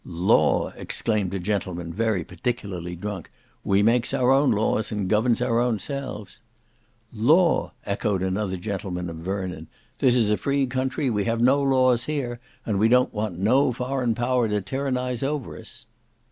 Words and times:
"Law!" 0.03 0.69
exclaimed 0.77 1.31
a 1.31 1.37
gentleman 1.37 1.93
very 1.93 2.23
particularly 2.23 2.95
drunk, 2.95 3.29
"we 3.63 3.83
makes 3.83 4.15
our 4.15 4.31
own 4.31 4.49
laws, 4.49 4.91
and 4.91 5.07
governs 5.07 5.43
our 5.43 5.59
own 5.59 5.77
selves." 5.77 6.39
"Law!" 7.13 7.71
echoed 7.85 8.23
another 8.23 8.57
gentleman 8.57 9.11
of 9.11 9.17
Vernon, 9.17 9.67
"this 9.99 10.15
is 10.15 10.31
a 10.31 10.37
free 10.37 10.65
country, 10.65 11.11
we 11.11 11.25
have 11.25 11.39
no 11.39 11.61
laws 11.61 12.05
here, 12.05 12.39
and 12.65 12.79
we 12.79 12.89
don't 12.89 13.13
want 13.13 13.37
no 13.37 13.71
foreign 13.71 14.15
power 14.15 14.47
to 14.47 14.59
tyrannize 14.59 15.21
over 15.21 15.55
us." 15.55 15.85